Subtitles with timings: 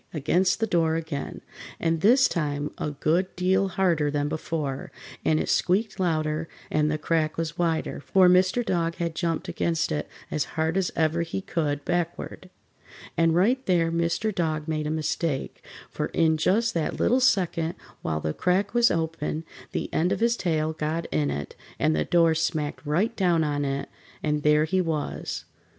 [0.15, 1.41] against the door again,
[1.79, 4.91] and this time a good deal harder than before,
[5.23, 8.65] and it squeaked louder and the crack was wider, for Mr.
[8.65, 12.49] Dog had jumped against it as hard as ever he could, backward.
[13.15, 14.33] And right there Mr.
[14.33, 19.43] Dog made a mistake, for in just that little second while the crack was open
[19.71, 23.63] the end of his tail got in it, and the door smacked right down on
[23.63, 23.87] it,
[24.23, 25.45] and there he was.